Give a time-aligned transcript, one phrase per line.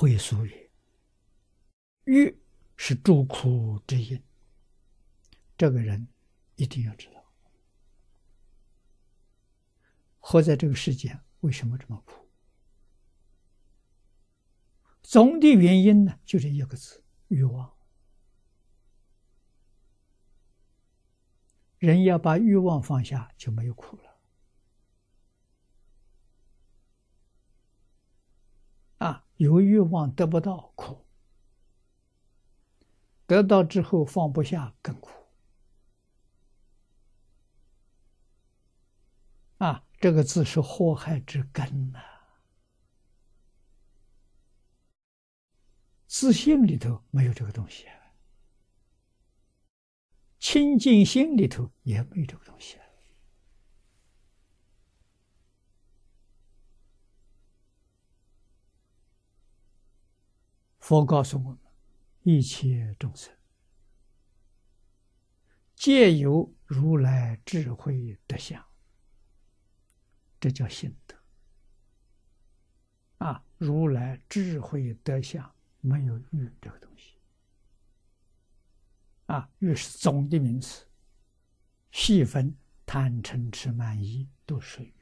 [0.00, 0.70] 会俗语，
[2.04, 2.34] 欲
[2.74, 4.18] 是诸苦之因。
[5.58, 6.08] 这个人
[6.56, 7.22] 一定要知道，
[10.18, 12.26] 活在这个世间为什么这么苦？
[15.02, 17.70] 总的原因呢，就这一个字：欲望。
[21.76, 24.09] 人要把欲望放下，就没有苦了。
[29.40, 31.06] 有欲望得不到苦，
[33.26, 35.10] 得到之后放不下更苦。
[39.56, 41.98] 啊，这个字是祸害之根呐。
[46.06, 47.96] 自信里头没有这个东西啊。
[50.38, 52.78] 清净心里头也没这个东西。
[60.90, 61.58] 佛告诉我们：
[62.24, 63.32] 一切众生
[65.76, 68.60] 皆有如来智慧德相，
[70.40, 71.14] 这叫心得。
[73.18, 77.14] 啊，如来智慧德相没有欲这个东西。
[79.26, 80.84] 啊，欲是总的名词，
[81.92, 82.52] 细分
[82.84, 84.92] 贪嗔痴慢疑都属于。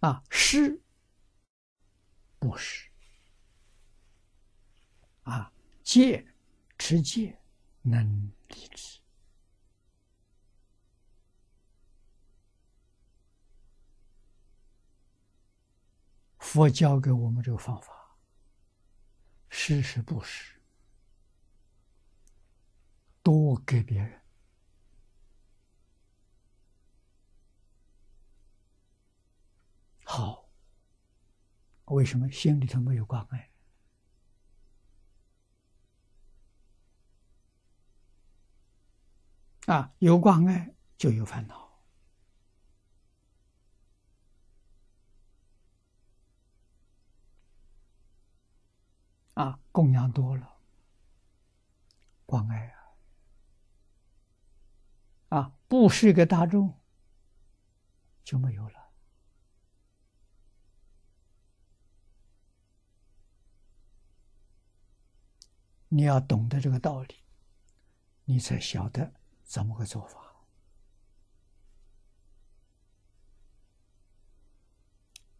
[0.00, 0.80] 啊，施
[2.38, 2.88] 不施，
[5.22, 6.24] 啊，戒
[6.78, 7.40] 持戒
[7.82, 9.00] 能立之。
[16.38, 18.16] 佛教给我们这个方法，
[19.50, 20.54] 施是布施，
[23.22, 24.17] 多给别人。
[31.94, 33.50] 为什么心里头没有关爱？
[39.66, 41.68] 啊，有关爱就有烦恼。
[49.34, 50.56] 啊，供养多了，
[52.26, 52.74] 关爱
[55.28, 56.80] 啊，啊，布施给大众
[58.24, 58.77] 就没有了。
[65.88, 67.16] 你要懂得这个道理，
[68.24, 69.12] 你才晓得
[69.44, 70.34] 怎么个做法，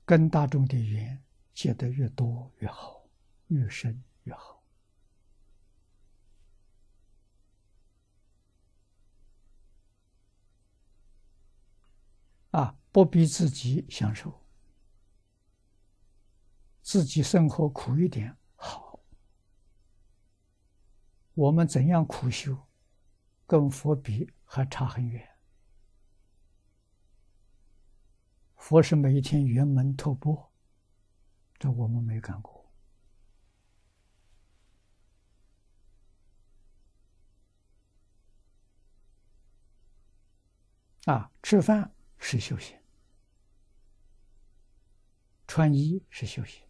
[0.05, 1.23] 跟大众的缘
[1.55, 2.97] 结得越多越好。
[3.49, 4.63] 越深越好
[12.51, 12.79] 啊！
[12.93, 14.45] 不逼自己享受，
[16.83, 18.37] 自己生活苦一点
[21.38, 22.66] 我们怎样苦修，
[23.47, 25.25] 跟佛比还差很远。
[28.56, 30.53] 佛是每一天圆门托钵，
[31.56, 32.69] 这我们没干过。
[41.05, 42.76] 啊，吃饭是修行，
[45.47, 46.66] 穿衣是修行，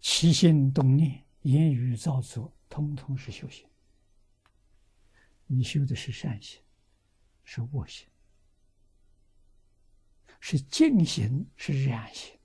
[0.00, 3.68] 起心动念、言语造作，通通是修行。
[5.46, 6.62] 你修的是善行，
[7.42, 8.06] 是恶行，
[10.40, 12.38] 是净行，是染行，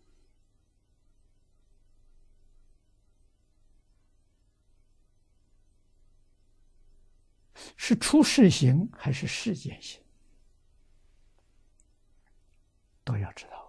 [7.76, 10.02] 是出世行还是世间行？
[13.04, 13.64] 都要知道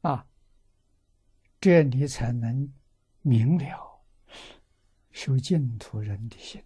[0.00, 0.26] 啊，
[1.64, 2.70] 这样你才能
[3.22, 4.04] 明了
[5.12, 6.62] 修净土人的心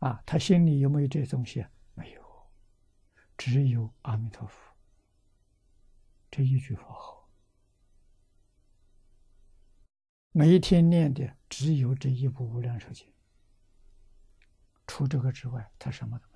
[0.00, 0.20] 啊。
[0.26, 1.64] 他心里有没有这东西？
[1.94, 2.50] 没有，
[3.38, 4.74] 只有阿弥陀佛
[6.32, 7.30] 这一句佛号，
[10.32, 13.06] 每一天念的只有这一部无量寿经。
[14.88, 16.35] 除这个之外，他什么都没